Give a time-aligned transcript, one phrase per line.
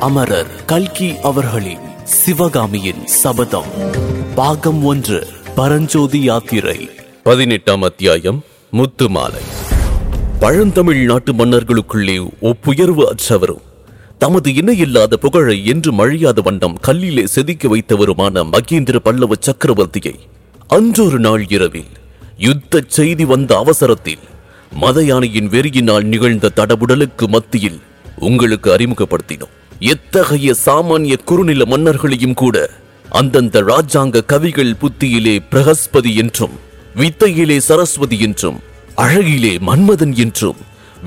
[0.00, 3.70] அமரர் கல்கி அவர்களின் சிவகாமியின் சபதம்.
[4.34, 6.88] பாகம் ஒன்று பரஞ்சோதி யாத்திரை.
[7.22, 9.42] பதினெட்டாம் அத்தியாயம் முத்து மாலை
[10.40, 13.64] பழந்தமிழ் நாட்டு மன்னர்களுக்குள்ளே ஒப்புயர்வு அற்றவரும்
[14.18, 20.14] தமது இணையில்லாத புகழை என்று மழியாத வண்ணம் கல்லிலே செதுக்கி வைத்தவருமான மகேந்திர பல்லவ சக்கரவர்த்தியை
[20.68, 21.92] அன்றொரு நாள் இரவில்
[22.36, 24.24] யுத்த செய்தி வந்த அவசரத்தில்
[24.80, 27.80] மதயானையின் வெறியினால் நிகழ்ந்த தடபுடலுக்கு மத்தியில்
[28.18, 29.56] உங்களுக்கு அறிமுகப்படுத்தினோம்.
[29.80, 32.70] எத்தகைய சாமானிய குறுநில மன்னர்களையும் கூட
[33.08, 36.52] அந்தந்த ராஜாங்க கவிகள் புத்தியிலே பிரகஸ்பதி என்றும்
[36.94, 38.58] வித்தையிலே சரஸ்வதி என்றும்
[38.96, 40.56] அழகிலே மன்மதன் என்றும்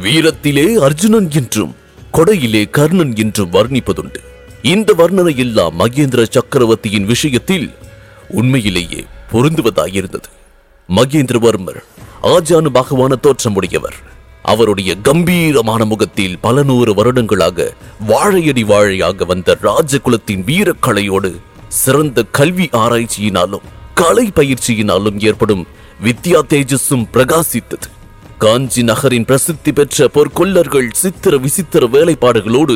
[0.01, 1.75] வீரத்திலே அர்ஜுனன் என்றும்
[2.13, 4.21] கொடையிலே கர்ணன் என்றும் வர்ணிப்பதுண்டு.
[4.61, 7.71] இந்த வர்ணனை எல்லாம் மகேந்திர சக்கரவர்த்தியின் விஷயத்தில்
[8.29, 10.29] உண்மையிலேயே பொருந்துவதாயிருந்தது.
[10.89, 11.81] மகேந்திரவர்மர்
[12.23, 14.10] ஆஜானு பாகவான தோற்றமுடையவர்.
[14.51, 17.67] அவருடைய கம்பீரமான முகத்தில் பல நூறு வருடங்களாக
[18.07, 21.31] வாழையடி வாழையாக வந்த ராஜகுலத்தின் வீரக்கலையோடு
[21.81, 25.63] சிறந்த கல்வி ஆராய்ச்சியினாலும் கலை பயிற்சியினாலும் ஏற்படும்
[26.03, 27.87] வித்யா தேஜஸும் பிரகாசித்தது.
[28.37, 32.75] காஞ்சி நகரின் பிரசித்தி பெற்ற பொற்கொல்லர்கள் சித்திர விசித்திர வேலைப்பாடுகளோடு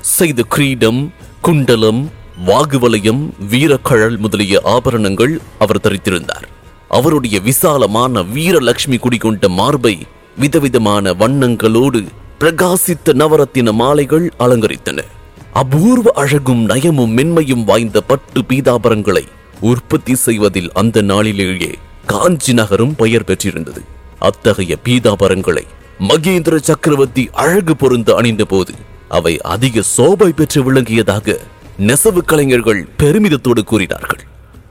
[0.00, 1.00] செய்த கிரீடம்
[1.40, 2.00] குண்டலம்
[2.46, 6.46] வாகுவலயம் வீரக்கழல் முதலிய ஆபரணங்கள் அவர் தரித்திருந்தார்.
[6.88, 9.94] அவருடைய விசாலமான வீரலட்சுமி குடிகொண்ட மார்பை
[10.36, 12.00] விதவிதமான வண்ணங்களோடு
[12.40, 15.00] பிரகாசித்த நவரத்தின மாலைகள் அலங்கரித்தன.
[15.52, 19.24] அபூர்வ அழகும் நயமும் மென்மையும் வாய்ந்த பட்டு பீதாபரங்களை
[19.60, 21.72] உற்பத்தி செய்வதில் அந்த நாளிலேயே
[22.06, 23.82] காஞ்சி நகரும் பெயர் பெற்றிருந்தது.
[24.18, 25.64] அத்தகைய பீதாபரங்களை
[25.98, 28.72] மகேந்திர சக்கரவர்த்தி அழகு பொருந்து அணிந்த போது
[29.08, 31.36] அவை அதிக சோபை பெற்று விளங்கியதாக
[31.78, 34.22] நெசவு கலைஞர்கள் பெருமிதத்தோடு கூறினார்கள்.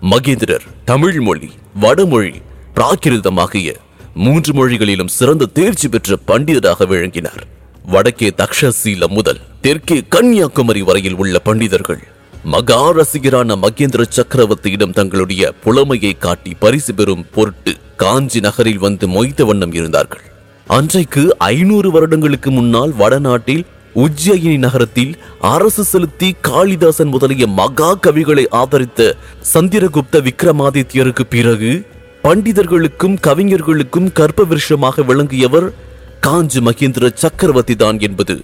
[0.01, 2.33] மகேந்திரர் தமிழ் மொழி வடமொழி
[2.75, 3.77] பிராகிருதம் ஆகிய
[4.15, 7.43] மூன்று மொழிகளிலும் சிறந்த தேர்ச்சி பெற்ற பண்டிதராக விளங்கினார்.
[7.85, 11.99] வடக்கே தக்ஷசீலம் முதல் தெற்கே கன்னியாகுமரி வரையில் உள்ள பண்டிதர்கள்.
[12.43, 19.71] மகா ரசிகரான மகேந்திர சக்கரவர்த்தியிடம் தங்களுடைய புலமையை காட்டி பரிசு பெறும் பொருட்டு காஞ்சி நகரில் வந்து மொய்த்த வண்ணம்
[19.71, 20.21] இருந்தார்கள்.
[20.67, 23.65] அன்றைக்கு ஐநூறு வருடங்களுக்கு முன்னால் வடநாட்டில்
[23.95, 29.15] உஜ்ஜயினி நகரத்தில் அரசு செலுத்தி காளிதாசன் முதலிய மகா கவிகளை ஆதரித்த
[29.53, 31.85] சந்திரகுப்த விக்ரமாதித்யருக்கு பிறகு
[32.23, 35.73] பண்டிதர்களுக்கும் கவிஞர்களுக்கும் கற்ப விருஷமாக விளங்கியவர்
[36.19, 38.41] காஞ்சி மகேந்திர சக்கரவர்த்தி தான் என்பது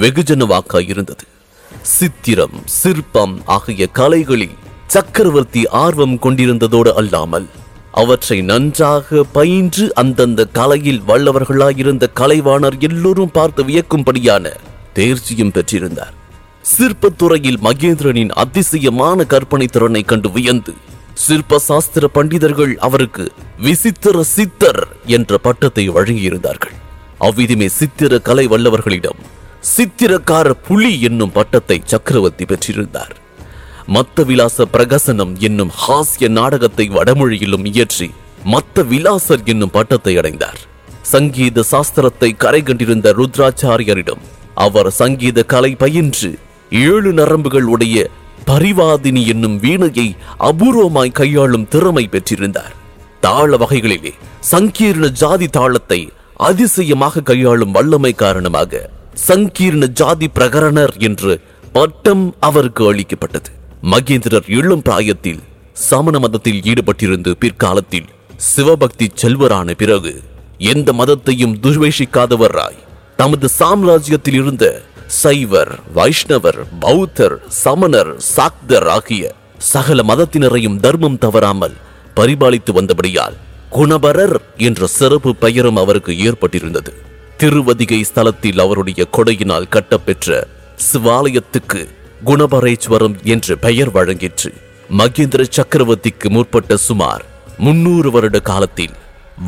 [0.00, 1.24] வெகுஜன வாக்காயிருந்தது
[1.82, 4.56] சித்திரம் சிற்பம் ஆகிய கலைகளில்
[4.86, 7.46] சக்கரவர்த்தி ஆர்வம் கொண்டிருந்ததோடு அல்லாமல்
[7.92, 14.52] அவற்றை நன்றாக பயின்று அந்தந்த கலையில் வல்லவர்களாயிருந்த கலைவாணர் எல்லோரும் பார்த்து வியக்கும்படியான
[14.94, 16.14] தேர்ச்சியும் பெற்றிருந்தார்.
[16.62, 20.72] சிற்பத்துறையில் மகேந்திரனின் அதிசயமான கற்பனை திறனை கண்டு வியந்து
[21.24, 23.24] சிற்ப சாஸ்திர பண்டிதர்கள் அவருக்கு
[23.64, 24.82] விசித்திர சித்தர்
[25.16, 26.74] என்ற பட்டத்தை வழங்கியிருந்தார்கள்.
[27.26, 29.20] அவ்விதமே சித்திர கலை வல்லவர்களிடம்
[29.74, 33.14] சித்திரக்கார புலி என்னும் பட்டத்தை சக்கரவர்த்தி பெற்றிருந்தார்.
[33.94, 38.08] மத்த விலாச பிரகசனம் என்னும் ஹாஸ்ய நாடகத்தை வடமொழியிலும் இயற்றி
[38.52, 40.60] மத்த விலாசர் என்னும் பட்டத்தை அடைந்தார்.
[41.12, 44.24] சங்கீத சாஸ்திரத்தை கரை கண்டிருந்த ருத்ராச்சாரியரிடம்
[44.66, 46.30] அவர் சங்கீத கலை பயின்று
[46.86, 47.98] ஏழு நரம்புகள் உடைய
[48.46, 52.74] பரிவாதினி என்னும் வீணையை அபூர்வமாய் கையாளும் திறமை பெற்றிருந்தார்.
[53.20, 54.12] தாள வகைகளிலே
[54.50, 58.90] சங்கீர்ண ஜாதி தாளத்தை அதிசயமாக கையாளும் வல்லமை காரணமாக
[59.28, 61.40] சங்கீர்ண ஜாதி பிரகரணர் என்று
[61.72, 63.50] பட்டம் அவருக்கு அளிக்கப்பட்டது.
[63.82, 65.38] மகேந்திரர் இளம் பிராயத்தில்
[65.72, 70.22] சமண மதத்தில் ஈடுபட்டிருந்து பிற்காலத்தில் சிவபக்தி செல்வரான பிறகு
[70.58, 72.76] எந்த மதத்தையும் துர்வேஷிக்காதவராய்
[73.16, 81.76] தமது சாம்ராஜ்யத்தில் இருந்த சைவர் வைஷ்ணவர் பௌத்தர் சமணர் சாக்தர் ஆகிய சகல மதத்தினரையும் தர்மம் தவறாமல்
[82.14, 83.36] பரிபாலித்து வந்தபடியால்
[83.70, 86.92] குணபரர் என்ற சிறப்பு பெயரும் அவருக்கு ஏற்பட்டிருந்தது.
[87.36, 90.46] திருவதிகை ஸ்தலத்தில் அவருடைய கொடையினால் கட்டப்பெற்ற
[90.92, 91.88] சிவாலயத்துக்கு
[92.24, 94.52] குணபரேஸ்வரம் என்று பெயர் வழங்கிற்று.
[94.98, 97.24] மகேந்திர சக்கரவர்த்திக்கு முற்பட்ட சுமார்
[97.56, 98.92] முன்னூறு வருட காலத்தில்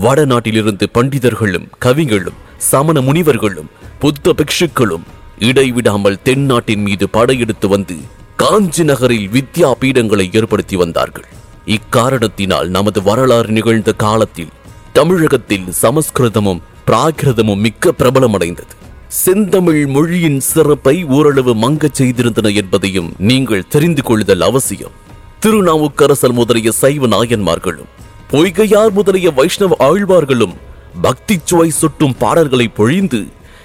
[0.02, 5.06] வடநாட்டிலிருந்து பண்டிதர்களும் கவிகளும் சமண முனிவர்களும் புத்த பிக்ஷுக்களும்
[5.48, 7.96] இடைவிடாமல் தென்னாட்டின் மீது படையெடுத்து வந்து
[8.36, 11.26] காஞ்சி நகரில் வித்யா பீடங்களை ஏற்படுத்தி வந்தார்கள்.
[11.66, 14.52] இக்காரணத்தினால் நமது வரலாறு நிகழ்ந்த காலத்தில்
[14.92, 18.74] தமிழகத்தில் சமஸ்கிருதமும் பிராகிருதமும் மிக்க பிரபலமடைந்தது.
[19.08, 24.96] செந்தமிழ் மொழியின் சிறப்பை ஓரளவு மங்கச் செய்திருந்தன என்பதையும் நீங்கள் தெரிந்து கொள்ளுதல் அவசியம்.
[25.40, 27.90] திருநாவுக்கரசர் முதலிய சைவ நாயன்மார்களும்
[28.30, 30.56] பொய்கையார் முதலிய வைஷ்ணவ ஆழ்வார்களும்
[31.02, 33.20] பக்தி சுவை சுட்டும் பாடல்களை பொழிந்து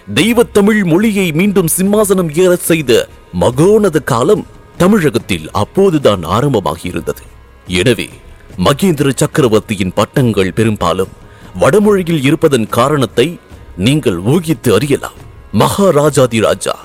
[0.08, 2.92] தெய்வத்தமிழ் மொழியை மீண்டும் சிம்மாசனம் ஏற செய்த
[3.40, 4.44] மகோனத காலம்
[4.78, 7.24] தமிழகத்தில் அப்போதுதான் ஆரம்பமாகியிருந்தது.
[7.68, 8.10] எனவே
[8.58, 11.14] மகேந்திர சக்கரவர்த்தியின் பட்டங்கள் பெரும்பாலும்
[11.56, 13.40] வடமொழியில் இருப்பதன் காரணத்தை
[13.78, 15.18] நீங்கள் ஊகித்து அறியலாம்.
[15.54, 16.76] மகாராஜாதி ராஜா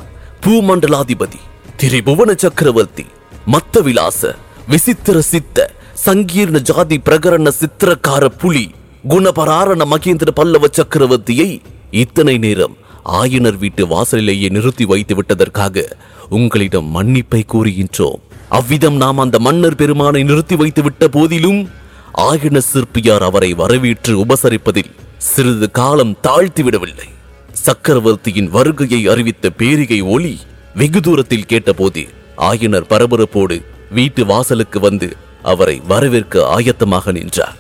[0.45, 1.41] பூமண்டலாதிபதி
[1.77, 3.07] திரிபுவன சக்கரவர்த்தி
[3.47, 4.35] மத்த விலாச
[4.69, 5.71] விசித்திர சித்த
[6.07, 8.75] சங்கீர்ண ஜாதி பிரகரண சித்திரக்கார புலி
[9.09, 15.85] குணபராரண மகேந்திர பல்லவ சக்கரவர்த்தியை இத்தனை நேரம் ஆயனர் வீட்டு வாசலிலேயே நிறுத்தி வைத்து விட்டதற்காக
[16.29, 18.20] உங்களிடம் மன்னிப்பை கூறுகின்றோம்.
[18.49, 21.70] அவ்விதம் நாம் அந்த மன்னர் பெருமானை நிறுத்தி வைத்து விட்ட போதிலும்
[22.14, 27.08] ஆயன சிற்பியார் அவரை வரவேற்று உபசரிப்பதில் சிறிது காலம் தாழ்த்தி விடவில்லை.
[27.52, 30.38] சக்கரவர்த்தியின் வருகையை அறிவித்த பேரிகை ஒளி
[30.75, 32.06] வெகு தூரத்தில் கேட்டபோது
[32.37, 37.56] ஆயனர் பரபரப்போடு வீட்டு வாசலுக்கு வந்து அவரை வரவேற்க ஆயத்தமாக நின்றார்.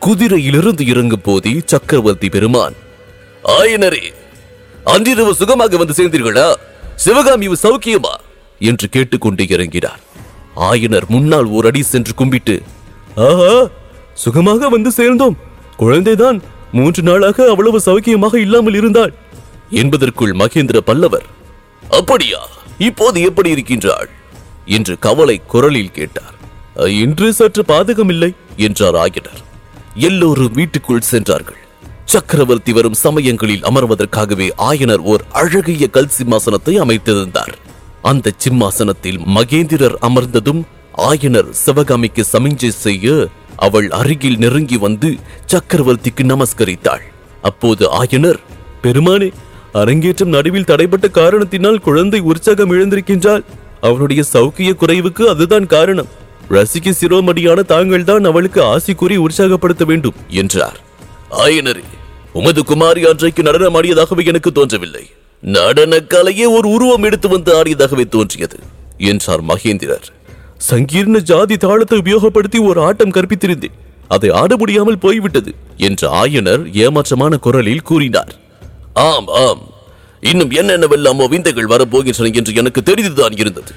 [0.00, 2.74] குதிரையிலிருந்து இறங்கும் போதே சக்கரவர்த்தி பெருமான்
[3.44, 4.12] ஆயனரே
[4.84, 6.54] அன்றிரவு சுகமாக வந்து சேர்ந்தீர்களா?
[6.96, 8.14] சிவகாமி சௌக்கியமா?
[8.58, 10.00] என்று கேட்டுக்கொண்டு இறங்கினார்.
[10.56, 12.62] ஆயனர் முன்னால் ஒரு அடி சென்று கும்பிட்டு
[13.16, 13.68] ஆஹா
[14.14, 15.38] சுகமாக வந்து சேர்ந்தோம்.
[15.78, 16.40] குழந்தைதான்
[16.72, 19.12] மூன்று நாளாக அவ்வளவு சௌக்கியமாக இல்லாமல் இருந்தாள்.
[19.70, 21.26] என்பதற்குள் மகேந்திர பல்லவர்
[21.90, 22.48] அப்படியா?
[22.78, 24.08] இப்போது எப்படி இருக்கின்றாள்?
[24.66, 26.34] என்று கவலை குரலில் கேட்டார்.
[26.76, 29.42] இன்று சற்று பாதகமில்லை என்றார் ஆயனர்.
[29.94, 31.62] எல்லோரும் வீட்டுக்குள் சென்றார்கள்.
[32.06, 37.54] சக்கரவர்த்தி வரும் சமயங்களில் அமர்வதற்காகவே ஆயனர் ஓர் அழகிய கல் சிம்மாசனத்தை அமைத்திருந்தார்.
[38.02, 40.62] அந்த சிம்மாசனத்தில் மகேந்திரர் அமர்ந்ததும்
[41.10, 45.10] ஆயனர் சிவகாமிக்கு சமிஞ்சை செய்ய அவள் அருகில் நெருங்கி வந்து
[45.46, 47.04] சக்கரவர்த்திக்கு நமஸ்கரித்தாள்.
[47.42, 48.40] அப்போது ஆயனர்
[48.82, 49.32] பெருமானே
[49.72, 53.44] அரங்கேற்றம் நடுவில் தடைப்பட்ட காரணத்தினால் குழந்தை உற்சாகம் இழந்திருக்கின்றாள்.
[53.80, 56.12] அவளுடைய சௌக்கிய குறைவுக்கு அதுதான் காரணம்.
[56.50, 60.78] ரசிக்க சிரோமடியான தாங்கள் தான் அவளுக்கு ஆசி கூறி உற்சாகப்படுத்த வேண்டும் என்றார்.
[61.42, 61.84] ஆயனரே
[62.32, 65.10] உமது குமாரி அன்றைக்கு நடனம் ஆடியதாகவே எனக்கு தோன்றவில்லை.
[65.42, 68.58] நடன கலையே ஒரு உருவம் எடுத்து வந்து ஆடியதாகவே தோன்றியது.
[68.98, 70.06] என்றார் மகேந்திரர்
[70.70, 73.76] சங்கீர்ண ஜாதி தாளத்தை உபயோகப்படுத்தி ஒரு ஆட்டம் கற்பித்திருந்தேன்.
[74.08, 78.34] அதை ஆட முடியாமல் போய்விட்டது என்று ஆயனர் ஏமாற்றமான குரலில் கூறினார்.
[78.94, 79.62] ஆம் ஆம்.
[80.20, 83.72] இன்னும் என்னென்னவெல்லாமோ விந்தைகள் வரப்போகின்றன என்று எனக்கு தெரிந்துதான் இருந்தது.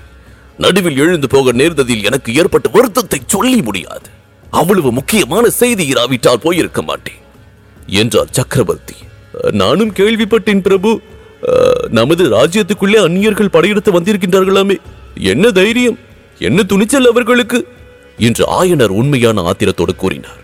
[0.58, 4.10] நடுவில் எழுந்து போக நேர்ந்ததில் எனக்கு ஏற்பட்ட வருத்தத்தை சொல்லி முடியாது.
[4.52, 7.20] அவ்வளவு முக்கியமான செய்தி இராவிட்டால் போயிருக்க மாட்டேன்.
[8.02, 8.98] என்றார் சக்கரவர்த்தி.
[9.62, 10.92] நானும் கேள்விப்பட்டேன் பிரபு.
[11.98, 14.78] நமது ராஜ்யத்துக்குள்ளே அந்நியர்கள் படையெடுத்து வந்திருக்கின்றார்களாமே.
[15.32, 15.98] என்ன தைரியம்?
[16.40, 17.60] என்ன துணிச்சல் அவர்களுக்கு?
[18.18, 20.42] என்று ஆயனர் உண்மையான ஆத்திரத்தோடு கூறினார்.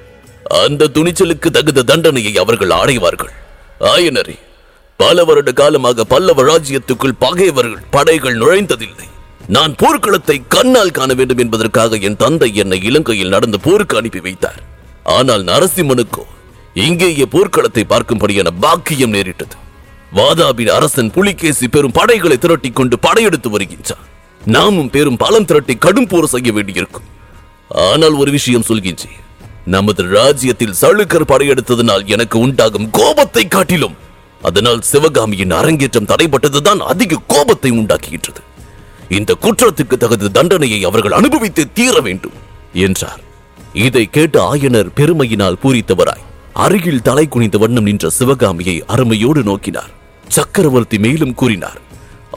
[0.63, 3.34] அந்த துணிச்சலுக்கு தகுந்த தண்டனையை அவர்கள் அடைவார்கள்
[3.94, 4.36] ஆயனரே
[5.00, 9.07] பல வருட காலமாக பல்லவ ராஜ்யத்துக்குள் பகைவர்கள் படைகள் நுழைந்ததில்லை.
[9.48, 14.62] நான் போர்க்களத்தை கண்ணால் காண வேண்டும் என்பதற்காக என் தந்தை என்னை இலங்கையில் நடந்த போருக்கு அனுப்பி வைத்தார்.
[15.18, 16.24] ஆனால் நரசிம்மனுக்கோ
[16.75, 19.56] இங்கேயே போர்க்களத்தை பார்க்கும்படியான பாக்கியம் நேரிட்டது.
[20.18, 24.06] வாதாபின் அரசன் புலிகேசி பெரும் படைகளை திரட்டிக் கொண்டு படையெடுத்து வருகின்றான்.
[24.42, 27.10] நாமும் பெரும் பலம் திரட்டி கடும் போர் செய்ய வேண்டியிருக்கும்.
[27.90, 29.20] ஆனால் ஒரு விஷயம் சொல்கின்றேன்
[29.75, 33.96] நமது ராஜ்யத்தில் சளுக்கர் படையெடுத்ததனால் எனக்கு உண்டாகும் கோபத்தை காட்டிலும்
[34.42, 38.42] அதனால் சிவகாமியின் அரங்கேற்றம் தடைப்பட்டதுதான் அதிக கோபத்தை உண்டாக்குகின்றது.
[39.18, 42.38] இந்த குற்றத்துக்கு தகுந்த தண்டனையை அவர்கள் அனுபவித்து தீர வேண்டும்
[42.88, 43.22] என்றார்.
[43.88, 46.24] இதை கேட்ட ஆயனர் பெருமையினால் பூரித்தவராய்.
[46.54, 49.92] அருகில் தலை குனிந்த வண்ணம் நின்ற சிவகாமியை அருமையோடு நோக்கினார்.
[50.28, 51.80] சக்கரவர்த்தி மேலும் கூறினார்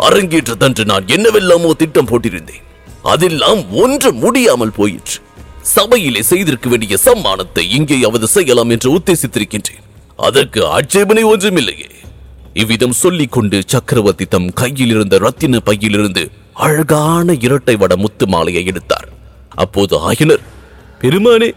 [0.06, 2.64] அரங்கேற்றதன்று நான் என்னவெல்லாமோ திட்டம் போட்டிருந்தேன்.
[3.02, 5.18] அதெல்லாம் ஒன்று முடியாமல் போயிற்று.
[5.62, 9.84] சபையிலே செய்திருக்க வேண்டிய சம்மானத்தை இங்கேயாவது செய்யலாம் என்று உத்தேசித்திருக்கின்றேன்.
[10.16, 11.90] அதற்கு ஆட்சேபனை ஒன்றுமில்லையே.
[12.54, 19.08] இவ்விதம் சொல்லிக் கொண்டு சக்கரவர்த்தி தம் கையில் இருந்த ரத்தின பையிலிருந்து அழகான இரட்டை வட முத்து மாலையை எடுத்தார்.
[19.54, 20.44] அப்போது ஆயனர்
[21.00, 21.54] பெருமானே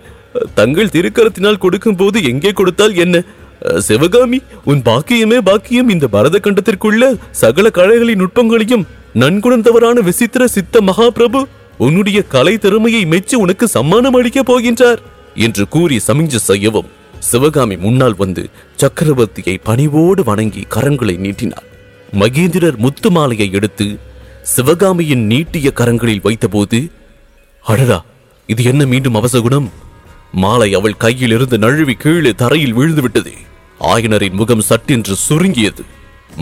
[0.57, 3.15] தங்கள் திருக்கரத்தினால் கொடுக்கும் போது எங்கே கொடுத்தால் என்ன?
[3.88, 4.39] சிவகாமி
[4.71, 5.89] உன் பாக்கியமே பாக்கியம்.
[5.93, 7.03] இந்த பரத கண்டத்திற்குள்ள
[7.41, 8.86] சகல கலைகளின் நுட்பங்களையும்
[9.21, 11.41] நன்குணர்ந்தவரான விசித்திர சித்த மகாபிரபு
[11.86, 15.01] உன்னுடைய கலை திறமையை மெச்சு உனக்கு சம்மானம் அளிக்கப் போகின்றார்
[15.45, 16.89] என்று கூறி சமிஞ்ச செய்யவும்
[17.29, 18.43] சிவகாமி முன்னால் வந்து
[18.81, 21.65] சக்கரவர்த்தியை பணிவோடு வணங்கி கரங்களை நீட்டினார்.
[22.21, 23.88] மகேந்திரர் முத்து மாலையை எடுத்து
[24.53, 26.79] சிவகாமியின் நீட்டிய கரங்களில் வைத்தபோது
[27.63, 28.00] அடடா
[28.50, 29.67] இது என்ன மீண்டும் அவசகுணம்?
[30.33, 33.33] மாலை அவள் கையில் இருந்து நழுவி கீழே தரையில் விழுந்துவிட்டது.
[33.79, 35.83] ஆயனரின் முகம் சட்டென்று சுருங்கியது.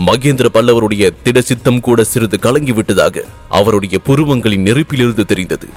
[0.06, 5.68] மகேந்திர பல்லவருடைய திடசித்தம் கூட சிறிது கலங்கி விட்டதாக அவருடைய புருவங்களின் நெருப்பிலிருந்து தெரிந்தது.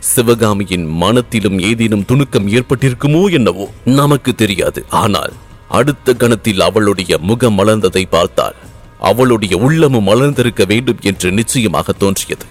[0.00, 4.84] சிவகாமியின் மனத்திலும் ஏதேனும் துணுக்கம் ஏற்பட்டிருக்குமோ என்னவோ நமக்கு தெரியாது.
[4.90, 5.32] ஆனால்
[5.68, 8.54] அடுத்த கணத்தில் அவளுடைய முகம் மலர்ந்ததை பார்த்தால்
[8.98, 12.46] அவளுடைய உள்ளமும் மலர்ந்திருக்க வேண்டும் என்று நிச்சயமாக தோன்றியது.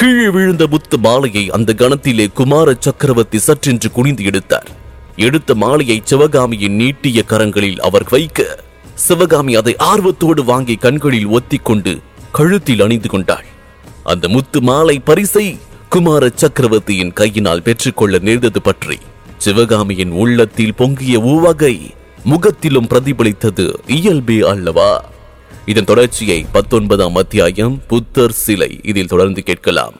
[0.00, 4.68] கீழே விழுந்த புத்த மாலையை அந்த கணத்திலே குமார சக்கரவர்த்தி சற்றென்று குனிந்து எடுத்தார்.
[5.16, 8.58] எடுத்த மாலையை சிவகாமியின் நீட்டிய கரங்களில் அவர் வைக்க
[8.94, 11.98] சிவகாமி அதை ஆர்வத்தோடு வாங்கி கண்களில் ஒத்திக்கொண்டு
[12.32, 13.46] கழுத்தில் அணிந்து கொண்டாள்.
[14.04, 18.98] அந்த முத்து மாலை பரிசை குமார சக்கரவர்த்தியின் கையினால் பெற்றுக்கொள்ள நேர்ந்தது பற்றி
[19.38, 25.09] சிவகாமியின் உள்ளத்தில் பொங்கிய உவகை முகத்திலும் பிரதிபலித்தது இயல்பே அல்லவா?
[25.70, 28.80] இதன் தொடர்ச்சியை பத்தொன்பதாம் அத்தியாயம் புத்தர் சிலை.
[28.82, 29.92] இதில் தொடர்ந்து கேட்கலாம்.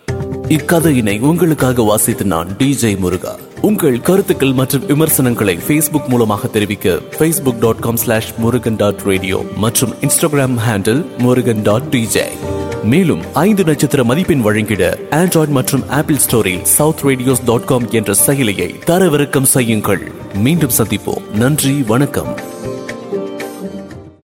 [0.49, 3.39] இக்கதையினை உங்களுக்காக வாசித்து நான் டிஜே முருகா.
[3.61, 9.95] உங்கள் கருத்துக்கள் மற்றும் விமர்சனங்களை ஃபேஸ்புக் மூலமாக தெரிவிக்க Facebook dot com slash Murugan dot radio மற்றும்
[10.01, 12.27] Instagram handle Murugan dot DJ
[12.85, 18.75] மேலும் ஐந்து நட்சத்திர மதிப்பெண் வழங்கிட ஆண்ட்ராய்டு மற்றும் ஆப்பிள் ஸ்டோரில் சவுத் ரேடியோஸ் டாட் காம் என்ற செயலியை
[18.87, 20.11] தரவிறக்கம் செய்யுங்கள்.
[20.35, 21.31] மீண்டும் சந்திப்போம்.
[21.31, 22.39] நன்றி வணக்கம்.